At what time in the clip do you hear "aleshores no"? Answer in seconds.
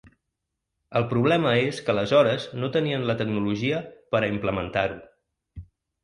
1.93-2.69